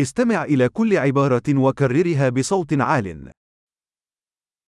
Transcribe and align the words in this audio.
استمع 0.00 0.44
إلى 0.44 0.68
كل 0.68 0.96
عبارة 0.96 1.42
وكررها 1.48 2.28
بصوت 2.28 2.72
عال. 2.72 3.32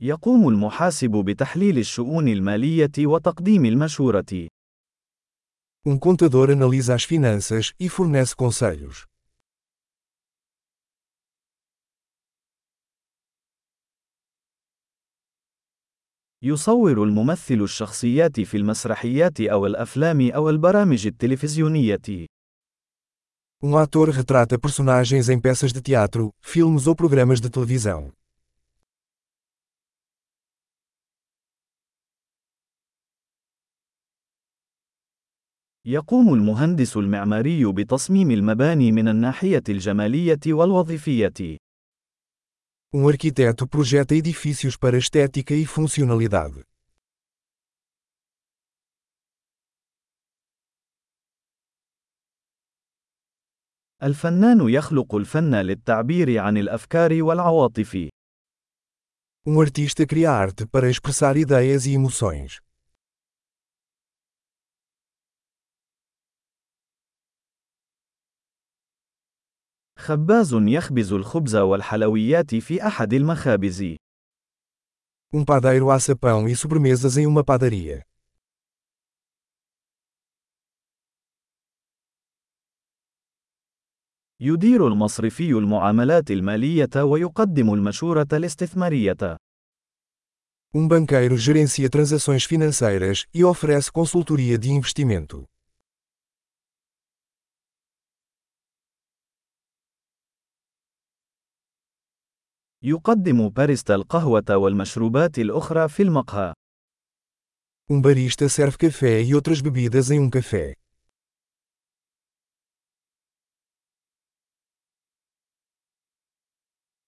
يقوم 0.01 0.49
المحاسب 0.49 1.11
بتحليل 1.11 1.79
الشؤون 1.79 2.29
المالية 2.29 3.07
وتقديم 3.07 3.65
المشورة. 3.65 4.49
Um 5.89 5.99
contador 5.99 6.51
analisa 6.51 6.95
as 6.95 7.05
finanças 7.05 7.73
e 7.81 7.89
fornece 7.89 8.35
conselhos. 8.35 9.07
يصور 16.43 17.03
الممثل 17.03 17.63
الشخصيات 17.63 18.41
في 18.41 18.57
المسرحيات 18.57 19.41
أو 19.41 19.67
الأفلام 19.67 20.31
أو 20.31 20.51
البرامج 20.51 21.07
التلفزيونية. 21.07 22.27
Um 23.62 23.78
ator 23.78 24.10
retrata 24.10 24.60
personagens 24.60 25.30
em 25.30 25.40
peças 25.40 25.72
de 25.72 25.82
teatro, 25.82 26.34
filmes 26.42 26.86
ou 26.86 26.96
programas 26.96 27.40
de 27.40 27.50
televisão. 27.50 28.12
يقوم 35.86 36.34
المهندس 36.34 36.98
المعماري 36.98 37.66
بتصميم 37.66 38.32
المباني 38.32 38.92
من 38.92 39.08
الناحية 39.08 39.64
الجمالية 39.70 40.40
والوظيفية. 40.48 41.58
Um 42.96 43.08
arquiteto 43.08 43.68
projeta 43.68 44.14
edifícios 44.16 44.78
para 44.78 44.98
estética 44.98 45.54
e 45.54 45.66
funcionalidade. 45.66 46.64
الفنان 54.03 54.69
يخلق 54.69 55.15
الفن 55.15 55.55
للتعبير 55.55 56.39
عن 56.39 56.57
الأفكار 56.57 57.23
والعواطف. 57.23 58.09
Um 59.49 59.61
artista 59.61 60.07
cria 60.07 60.31
arte 60.31 60.67
para 60.67 60.91
expressar 60.91 61.37
ideias 61.37 61.87
e 61.87 61.95
emoções. 61.95 62.61
خباز 69.99 70.55
يخبز 70.55 71.13
الخبز 71.13 71.57
والحلويات 71.57 72.55
في 72.55 72.87
أحد 72.87 73.13
المخابز. 73.13 73.97
Um 75.35 75.45
padeiro 75.45 75.91
assa 75.91 76.17
pão 76.17 76.49
e 76.49 76.57
sobremesas 76.57 77.17
em 77.17 77.27
uma 77.27 77.45
padaria. 77.45 78.08
يدير 84.41 84.87
المصرفي 84.87 85.51
المعاملات 85.51 86.31
المالية 86.31 87.03
ويقدم 87.03 87.75
المشورة 87.75 88.29
الاستثمارية. 88.33 89.37
Um 90.77 90.87
banqueiro 90.87 91.37
gerencia 91.37 91.89
transações 91.89 92.45
financeiras 92.45 93.25
e 93.35 93.45
oferece 93.45 93.91
consultoria 93.91 94.59
de 94.59 94.71
investimento. 94.71 95.45
يقدم 102.83 103.49
باريستا 103.49 103.95
القهوة 103.95 104.57
والمشروبات 104.57 105.39
الأخرى 105.39 105.89
في 105.89 106.03
المقهى. 106.03 106.55
Um 107.91 108.01
barista 108.01 108.49
serve 108.49 108.77
café 108.77 109.23
e 109.23 109.35
outras 109.35 109.61
bebidas 109.61 110.11
em 110.11 110.21
um 110.21 110.31
café. 110.31 110.75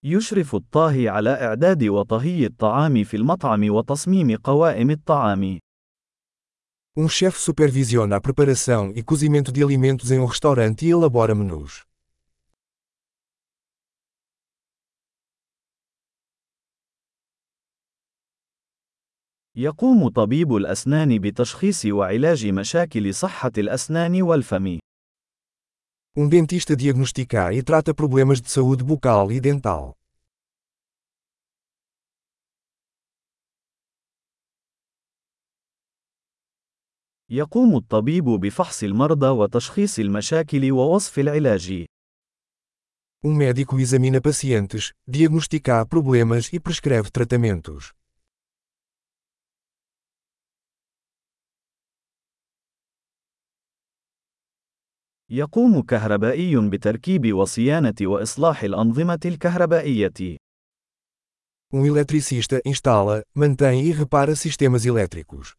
يشرف 0.04 0.54
الطاهي 0.54 1.08
على 1.08 1.30
إعداد 1.30 1.84
وطهي 1.84 2.46
الطعام 2.46 3.04
في 3.04 3.16
المطعم 3.16 3.70
وتصميم 3.70 4.36
قوائم 4.36 4.90
الطعام. 4.90 5.58
Um 6.98 7.08
chefe 7.08 7.38
supervisiona 7.38 8.16
a 8.16 8.20
preparação 8.20 8.92
e 8.96 9.02
cozimento 9.02 9.52
de 9.52 9.62
alimentos 9.62 10.10
em 10.10 10.18
um 10.18 10.24
restaurante 10.24 10.86
e 10.86 10.90
elabora 10.90 11.34
menus. 11.34 11.84
يقوم 19.56 20.08
طبيب 20.08 20.56
الأسنان 20.56 21.18
بتشخيص 21.18 21.86
وعلاج 21.86 22.46
مشاكل 22.46 23.14
صحة 23.14 23.52
الأسنان 23.58 24.22
والفم. 24.22 24.78
Um 26.15 26.29
dentista 26.29 26.75
diagnostica 26.75 27.53
e 27.53 27.61
trata 27.61 27.93
problemas 27.93 28.39
de 28.39 28.49
saúde 28.49 28.83
bucal 28.83 29.31
e 29.31 29.39
dental. 29.39 29.95
يقوم 37.29 37.75
الطبيب 37.77 38.23
بفحص 38.23 38.83
المرضى 38.83 39.27
وتشخيص 39.27 39.99
المشاكل 39.99 40.71
ووصف 40.71 41.19
العلاج. 41.19 41.85
Um 43.25 43.33
médico 43.33 43.79
examina 43.79 44.21
pacientes, 44.21 44.93
diagnostica 45.07 45.83
problemas 45.87 46.53
e 46.53 46.59
prescreve 46.59 47.09
tratamentos. 47.09 47.91
يقوم 55.32 55.82
كهربائي 55.82 56.68
بتركيب 56.68 57.32
وصيانة 57.32 57.94
وإصلاح 58.02 58.62
الأنظمة 58.62 59.20
الكهربائية. 59.24 60.36
Um 61.72 61.86
eletricista 61.86 62.60
instala, 62.64 63.22
mantém 63.32 63.86
e 63.86 63.92
repara 63.92 64.34
sistemas 64.34 64.84
elétricos. 64.84 65.56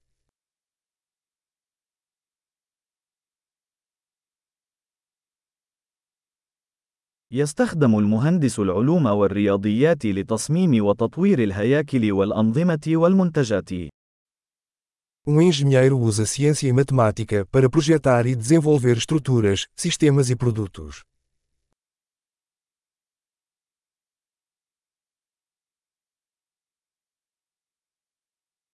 يستخدم 7.33 7.99
المهندس 7.99 8.59
العلوم 8.59 9.05
والرياضيات 9.05 10.05
لتصميم 10.05 10.85
وتطوير 10.85 11.43
الهياكل 11.43 12.11
والأنظمة 12.11 12.81
والمنتجات. 12.87 13.69
Um 15.26 15.40
engenheiro 15.40 15.98
usa 15.98 16.24
ciência 16.24 16.68
e 16.68 16.72
matemática 16.72 17.44
para 17.50 17.68
projetar 17.68 18.26
e 18.26 18.36
desenvolver 18.36 18.96
estruturas, 18.96 19.66
sistemas 19.74 20.30
e 20.30 20.36
produtos. 20.36 21.02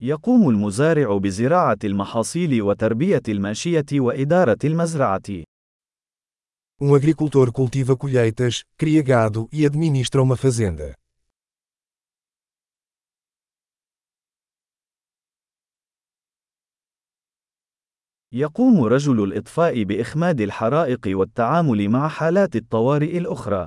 يقوم 0.05 0.49
المزارع 0.49 1.17
بزراعة 1.17 1.79
المحاصيل 1.85 2.63
وتربية 2.63 3.23
الماشية 3.29 3.87
وإدارة 3.93 4.59
المزرعة. 4.65 5.45
Um 6.83 6.97
agricultor 6.97 7.53
cultiva 7.53 7.97
colheitas, 7.97 8.65
cria 8.77 9.03
gado 9.03 9.49
e 9.53 9.65
administra 9.65 10.21
uma 10.21 10.37
fazenda. 10.37 10.97
يقوم 18.32 18.84
رجل 18.84 19.24
الإطفاء 19.24 19.84
بإخماد 19.84 20.42
الحرائق 20.42 21.02
والتعامل 21.08 21.90
مع 21.90 22.08
حالات 22.08 22.56
الطوارئ 22.56 23.18
الأخرى. 23.18 23.66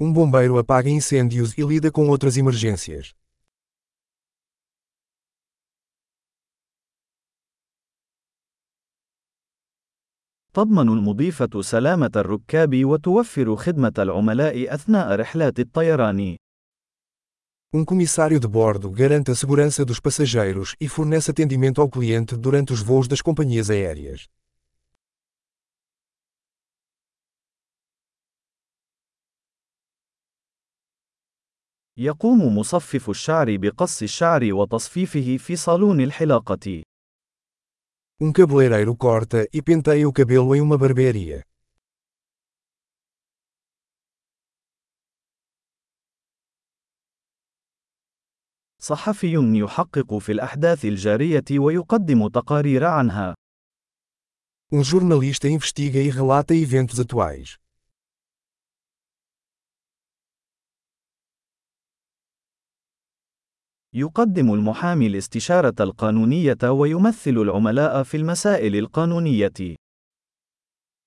Um 0.00 0.12
bombeiro 0.12 0.58
apaga 0.58 0.90
incêndios 0.90 1.56
e 1.56 1.62
lida 1.62 1.90
com 1.90 2.08
outras 2.08 2.36
emergências. 2.36 3.14
تضمن 10.54 10.88
المضيفة 10.88 11.62
سلامة 11.62 12.10
الركاب 12.16 12.84
وتوفر 12.84 13.56
خدمة 13.56 13.92
العملاء 13.98 14.74
أثناء 14.74 15.16
رحلات 15.20 15.60
الطيران. 15.60 16.36
Um 17.73 17.85
comissário 17.85 18.39
de 18.39 18.47
bordo 18.47 18.89
garante 18.89 19.29
a 19.29 19.35
segurança 19.35 19.85
dos 19.85 19.99
passageiros 19.99 20.75
e 20.81 20.87
fornece 20.87 21.29
atendimento 21.29 21.79
ao 21.79 21.87
cliente 21.87 22.35
durante 22.35 22.73
os 22.73 22.81
voos 22.81 23.07
das 23.07 23.21
companhias 23.21 23.69
aéreas. 23.69 24.27
يقوم 31.97 32.57
مصفف 32.57 33.09
الشعر 33.09 33.57
بقص 33.57 34.01
الشعر 34.01 34.53
وتصفيفه 34.53 35.37
في 35.37 35.55
صالون 35.55 36.01
الحلاقة. 36.01 36.83
Um 38.21 38.31
cabeleireiro 38.31 38.95
corta 38.95 39.47
e 39.53 39.61
penteia 39.61 40.07
o 40.07 40.13
cabelo 40.13 40.55
em 40.55 40.61
uma 40.61 40.77
barbearia. 40.77 41.43
صحفي 48.84 49.34
يحقق 49.34 50.18
في 50.18 50.32
الأحداث 50.32 50.84
الجارية 50.84 51.44
ويقدم 51.58 52.28
تقارير 52.28 52.84
عنها. 52.84 53.34
Um 54.74 54.82
jornalista 54.82 55.48
investiga 55.48 56.00
e 56.00 56.10
relata 56.10 56.54
eventos 56.54 57.00
atuais. 57.00 57.58
يقدم 63.92 64.54
المحامي 64.54 65.06
الاستشارة 65.06 65.74
القانونية 65.80 66.70
ويمثل 66.70 67.30
العملاء 67.30 68.02
في 68.02 68.16
المسائل 68.16 68.76
القانونية. 68.76 69.76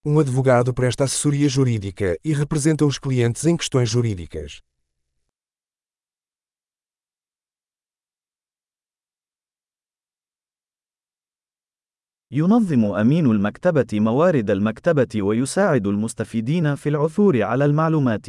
Um 0.07 0.19
advogado 0.19 0.73
presta 0.73 1.03
assessoria 1.03 1.49
jurídica 1.49 2.17
e 2.25 2.33
representa 2.33 2.85
os 2.85 2.97
clientes 2.97 3.45
em 3.45 3.55
questões 3.55 3.89
jurídicas. 3.89 4.61
ينظم 12.31 12.85
أمين 12.85 13.25
المكتبة 13.25 13.87
موارد 13.93 14.49
المكتبة 14.49 15.21
ويساعد 15.21 15.87
المستفيدين 15.87 16.75
في 16.75 16.89
العثور 16.89 17.43
على 17.43 17.65
المعلومات. 17.65 18.27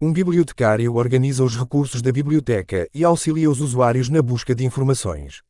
Um 0.00 0.12
bibliotecário 0.12 0.94
organiza 0.94 1.42
os 1.42 1.56
recursos 1.56 2.02
da 2.02 2.12
biblioteca 2.12 2.86
e 2.94 3.02
auxilia 3.02 3.50
os 3.50 3.60
usuários 3.60 4.08
na 4.10 4.22
busca 4.22 4.54
de 4.54 4.64
informações. 4.64 5.42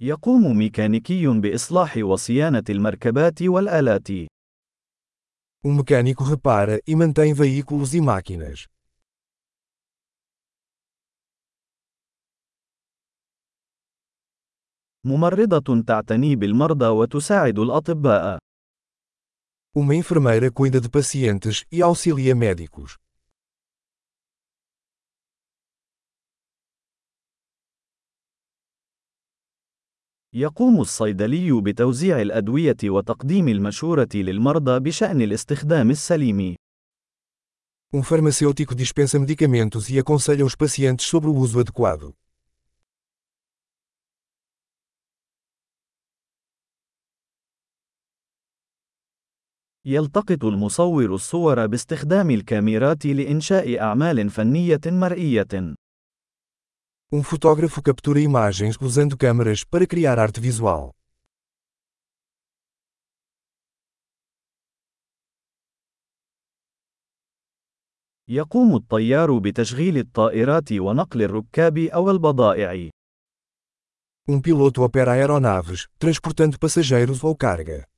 يقوم 0.00 0.58
ميكانيكي 0.58 1.26
بإصلاح 1.26 1.96
وصيانة 1.96 2.64
المركبات 2.70 3.42
والآلات. 3.42 4.08
Um 5.66 5.74
mecânico 5.74 6.22
repara 6.22 6.78
e 6.86 6.94
mantém 6.94 7.32
veículos 7.32 7.94
e 7.94 8.00
máquinas. 8.00 8.73
ممرضة 15.04 15.82
تعتني 15.82 16.36
بالمرضى 16.36 16.86
وتساعد 16.86 17.58
الأطباء. 17.58 18.38
Uma 19.76 19.94
enfermeira 19.94 20.50
cuida 20.50 20.80
de 20.80 20.88
pacientes 20.88 21.64
e 21.72 21.82
auxilia 21.82 22.34
médicos. 22.34 22.96
يقوم 30.36 30.80
الصيدلي 30.80 31.60
بتوزيع 31.60 32.20
الأدوية 32.20 32.76
وتقديم 32.84 33.48
المشورة 33.48 34.08
للمرضى 34.14 34.80
بشأن 34.80 35.22
الاستخدام 35.22 35.90
السليم. 35.90 36.56
Um 37.94 38.02
farmacêutico 38.02 38.74
dispensa 38.74 39.20
medicamentos 39.20 39.88
e 39.88 39.98
aconselha 40.00 40.44
os 40.44 40.56
pacientes 40.56 41.06
sobre 41.06 41.30
o 41.30 41.34
uso 41.34 41.60
adequado. 41.60 42.12
يلتقط 49.86 50.44
المصور 50.44 51.14
الصور 51.14 51.66
باستخدام 51.66 52.30
الكاميرات 52.30 53.06
لإنشاء 53.06 53.80
أعمال 53.80 54.30
فنية 54.30 54.80
مرئية. 54.86 55.74
Um 57.12 57.22
fotógrafo 57.22 57.82
captura 57.82 58.18
imagens 58.20 58.76
usando 58.80 59.16
câmeras 59.16 59.62
para 59.62 59.86
criar 59.86 60.18
arte 60.18 60.40
visual. 60.40 60.90
يقوم 68.28 68.76
الطيار 68.76 69.38
بتشغيل 69.38 69.98
الطائرات 69.98 70.72
ونقل 70.72 71.22
الركاب 71.22 71.78
أو 71.78 72.10
البضائع. 72.10 72.90
Um 74.30 74.40
piloto 74.40 74.82
opera 74.82 75.12
aeronaves, 75.12 75.86
transportando 75.98 76.58
passageiros 76.58 77.22
ou 77.22 77.36
carga. 77.36 77.93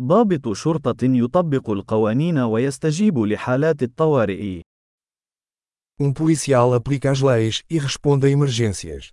ضابط 0.00 0.52
شرطة 0.52 0.96
يطبق 1.02 1.70
القوانين 1.70 2.38
ويستجيب 2.38 3.18
لحالات 3.18 3.82
الطوارئ. 3.82 4.62
Um 6.02 6.12
policial 6.14 6.72
aplica 6.74 7.10
as 7.10 7.20
leis 7.20 7.62
e 7.70 7.78
responde 7.78 8.26
a 8.26 8.30
emergências. 8.30 9.12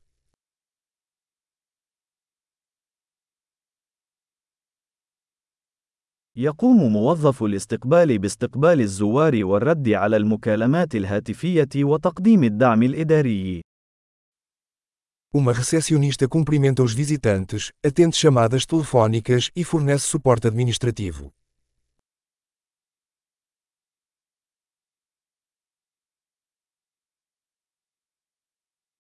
يقوم 6.35 6.93
موظف 6.93 7.43
الاستقبال 7.43 8.17
باستقبال 8.19 8.81
الزوار 8.81 9.45
والرد 9.45 9.89
على 9.89 10.17
المكالمات 10.17 10.95
الهاتفية 10.95 11.69
وتقديم 11.75 12.43
الدعم 12.43 12.83
الإداري. 12.83 13.66
Uma 15.36 15.52
recepcionista 15.52 16.28
cumprimenta 16.28 16.82
os 16.82 16.92
visitantes, 16.92 17.72
atende 17.82 18.16
chamadas 18.16 18.66
telefónicas 18.66 19.50
e 19.56 19.64
fornece 19.64 20.06
suporte 20.06 20.46
administrativo. 20.46 21.32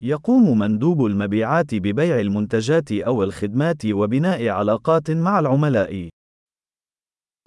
يقوم 0.04 0.58
مندوب 0.58 1.06
المبيعات 1.06 1.74
ببيع 1.74 2.20
المنتجات 2.20 2.92
أو 2.92 3.22
الخدمات 3.22 3.86
وبناء 3.86 4.48
علاقات 4.48 5.10
مع 5.10 5.38
العملاء. 5.38 6.08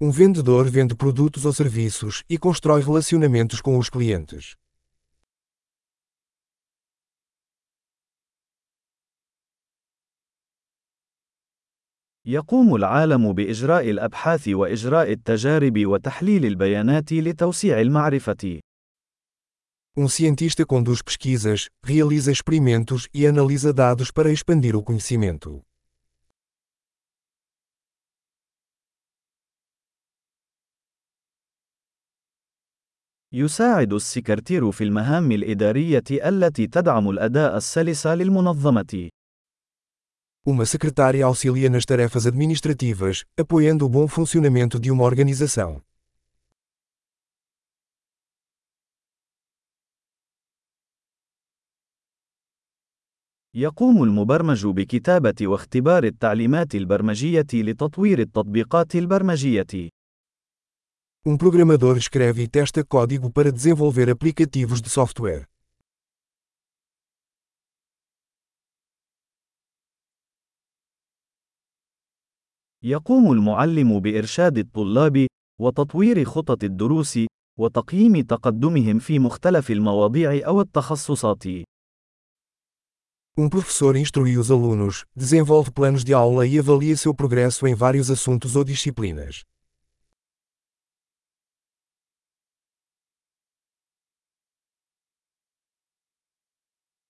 Um 0.02 0.12
vendedor 0.12 0.70
vende 0.70 0.96
produtos 0.96 1.46
ou 1.46 1.54
serviços 1.54 2.24
e 2.30 2.38
constrói 2.38 2.82
relacionamentos 2.82 3.62
com 3.62 3.78
os 3.78 3.90
clientes. 3.90 4.56
يقوم 12.31 12.75
العالم 12.75 13.33
بإجراء 13.33 13.91
الأبحاث 13.91 14.49
وإجراء 14.49 15.13
التجارب 15.13 15.87
وتحليل 15.87 16.47
البيانات 16.47 17.13
لتوسيع 17.13 17.81
المعرفة. 17.81 18.61
Um 19.99 20.09
cientista 20.09 20.65
conduz 20.65 21.03
pesquisas, 21.03 21.69
realiza 21.85 22.31
experimentos 22.31 23.09
e 23.13 23.27
analisa 23.27 23.73
dados 23.73 24.11
para 24.13 24.31
expandir 24.31 24.77
o 24.77 24.83
conhecimento. 24.83 25.63
يساعد 33.33 33.93
السكرتير 33.93 34.73
في 34.73 34.85
المهام 34.85 35.33
الإدارية 35.33 36.05
التي 36.11 36.67
تدعم 36.67 37.11
الأداء 37.11 37.57
السلس 37.57 38.07
للمنظمة. 38.07 39.11
Uma 40.50 40.66
secretária 40.66 41.26
auxilia 41.26 41.70
nas 41.70 41.86
tarefas 41.86 42.28
administrativas, 42.28 43.26
apoiando 43.36 43.86
o 43.86 43.90
bom 43.90 44.08
funcionamento 44.08 44.80
de 44.80 44.92
uma 44.92 45.04
organização. 45.04 45.82
يقوم 53.58 54.04
المبرمج 54.04 54.68
بكتابة 54.68 55.36
واختبار 55.42 56.04
التعليمات 56.04 56.76
البرمجية 56.76 57.48
لتطوير 57.54 58.20
التطبيقات 58.20 58.96
البرمجية. 58.96 59.90
Um 61.28 61.38
programador 61.38 61.98
escreve 61.98 62.44
e 62.44 62.48
testa 62.48 62.84
código 62.84 63.32
para 63.32 63.52
desenvolver 63.52 64.10
aplicativos 64.10 64.82
de 64.82 64.90
software. 64.90 65.48
يقوم 72.85 73.33
المعلم 73.33 74.01
بإرشاد 74.01 74.59
الطلاب 74.59 75.27
وتطوير 75.61 76.25
خطط 76.25 76.65
الدروس 76.65 77.19
وتقييم 77.59 78.21
تقدمهم 78.21 78.99
في 78.99 79.19
مختلف 79.19 79.71
المواضيع 79.71 80.47
أو 80.47 80.61
التخصصات. 80.61 81.45
Um 83.39 83.49
professor 83.49 83.97
instrui 83.97 84.37
os 84.39 84.51
alunos, 84.51 85.05
desenvolve 85.15 85.71
planos 85.71 86.05
de 86.05 86.13
aula 86.15 86.47
e 86.47 86.59
avalia 86.59 86.97
seu 86.97 87.15
progresso 87.15 87.67
em 87.67 87.75
vários 87.75 88.11
assuntos 88.11 88.57
ou 88.57 88.65
disciplinas. 88.65 89.45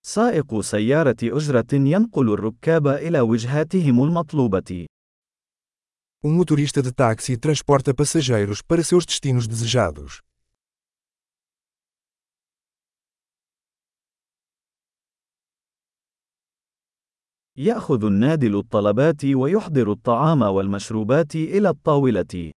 سائق 0.02 0.60
سيارة 0.60 1.16
أجرة 1.22 1.72
ينقل 1.72 2.32
الركاب 2.32 2.86
إلى 2.88 3.20
وجهاتهم 3.20 4.04
المطلوبة. 4.04 4.86
Um 6.24 6.34
motorista 6.34 6.81
de 6.81 6.91
táxi 6.91 7.38
transporta 7.38 7.93
passageiros 7.93 8.62
para 8.62 8.84
seus 8.84 9.05
destinos 9.05 9.48
desejados. 9.48 10.22
يأخذ 17.57 18.03
النادل 18.03 18.55
الطلبات 18.55 19.25
ويحضر 19.25 19.91
الطعام 19.91 20.41
والمشروبات 20.41 21.36
إلى 21.36 21.69
الطاولة. 21.69 22.51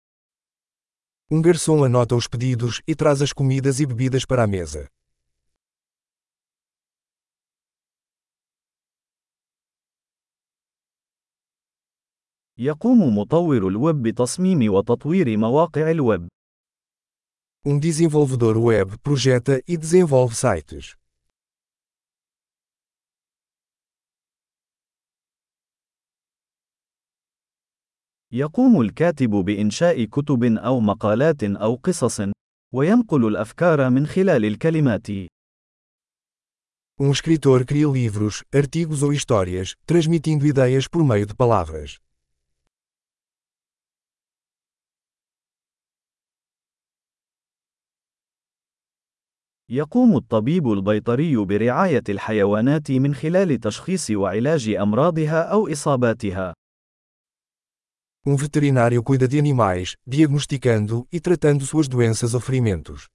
Um 1.32 1.42
garçom 1.42 1.84
anota 1.84 2.16
os 2.16 2.28
pedidos 2.28 2.82
e 2.88 2.96
traz 2.96 3.22
as 3.22 3.34
comidas 3.34 3.80
e 3.80 3.86
bebidas 3.86 4.26
para 4.26 4.44
a 4.44 4.48
mesa. 4.48 4.88
يقوم 12.65 13.19
مطور 13.19 13.69
الويب 13.69 14.03
بتصميم 14.03 14.73
وتطوير 14.73 15.37
مواقع 15.37 15.91
الويب. 15.91 16.29
Um 17.69 17.81
desenvolvedor 17.81 18.57
web 18.57 18.99
projeta 19.03 19.61
e 19.69 19.77
desenvolve 19.77 20.35
sites. 20.35 20.97
يقوم 28.33 28.81
الكاتب 28.81 29.31
بإنشاء 29.31 30.05
كتب 30.05 30.45
أو 30.45 30.81
مقالات 30.81 31.45
أو 31.45 31.75
قصص، 31.75 32.21
وينقل 32.75 33.27
الأفكار 33.27 33.91
من 33.91 34.07
خلال 34.07 34.45
الكلمات. 34.45 35.07
Um 37.01 37.11
escritor 37.11 37.65
cria 37.65 37.89
livros, 37.89 38.45
artigos 38.55 39.03
ou 39.03 39.13
histórias, 39.13 39.75
transmitindo 39.85 40.47
ideias 40.47 40.87
por 40.87 41.05
meio 41.05 41.27
de 41.27 41.35
palavras. 41.35 42.12
يقوم 49.73 50.17
الطبيب 50.17 50.73
البيطري 50.73 51.37
برعاية 51.37 52.03
الحيوانات 52.09 52.91
من 52.91 53.15
خلال 53.15 53.61
تشخيص 53.61 54.11
وعلاج 54.11 54.69
أمراضها 54.69 55.43
أو 55.43 55.73
إصاباتها. 55.73 56.55
Um 58.27 58.37
veterinário 58.37 59.03
cuida 59.03 59.27
de 59.27 59.39
animais, 59.39 59.97
diagnosticando 60.07 61.09
e 61.11 61.19
tratando 61.19 61.65
suas 61.65 61.89
doenças 61.89 62.35
ou 62.35 62.41
ferimentos. 62.41 63.09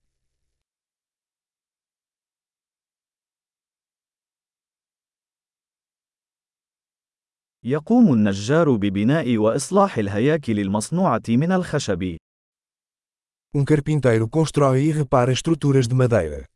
يقوم 7.64 8.14
النجار 8.14 8.76
ببناء 8.76 9.38
وإصلاح 9.38 9.98
الهياكل 9.98 10.60
المصنوعة 10.60 11.24
من 11.30 11.52
الخشب. 11.52 12.18
Um 13.57 13.65
carpinteiro 13.65 14.29
constrói 14.29 14.85
e 14.85 14.93
repara 14.93 15.33
estruturas 15.33 15.87
de 15.87 15.95
madeira. 15.95 16.49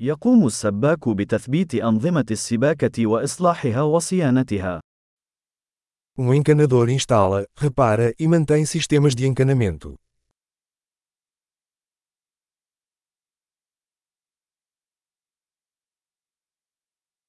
يقوم 0.00 0.46
السباك 0.46 1.08
بتثبيت 1.08 1.74
أنظمة 1.74 2.26
السباكة 2.30 3.06
وإصلاحها 3.06 3.82
وصيانتها. 3.82 4.80
Um 6.18 6.34
encanador 6.34 6.88
instala, 6.88 7.46
repara 7.56 8.12
e 8.18 8.26
mantém 8.28 8.64
sistemas 8.66 9.14
de 9.14 9.26
encanamento. 9.26 9.96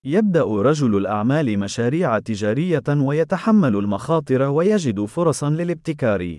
يبدأ 0.07 0.45
رجل 0.45 0.97
الأعمال 0.97 1.59
مشاريع 1.59 2.19
تجارية 2.19 2.83
ويتحمل 2.89 3.77
المخاطر 3.77 4.43
ويجد 4.43 5.05
فرصا 5.05 5.51
للابتكار. 5.51 6.39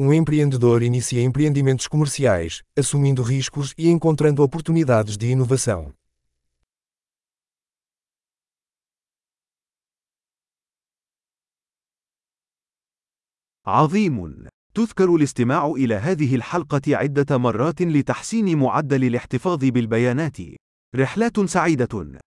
Um 0.00 0.12
empreendedor 0.12 0.82
inicia 0.82 1.22
empreendimentos 1.22 1.88
comerciais, 1.88 2.62
assumindo 2.78 3.22
riscos 3.22 3.74
e 3.78 3.88
encontrando 3.88 4.42
oportunidades 4.42 5.16
de 5.16 5.30
inovação. 5.30 5.92
عظيم. 13.66 14.46
تذكر 14.74 15.14
الاستماع 15.14 15.66
إلى 15.66 15.94
هذه 15.94 16.34
الحلقة 16.34 16.96
عدة 16.96 17.38
مرات 17.38 17.82
لتحسين 17.82 18.58
معدل 18.58 19.04
الاحتفاظ 19.04 19.64
بالبيانات. 19.64 20.36
رحلات 20.94 21.40
سعيدة. 21.40 22.18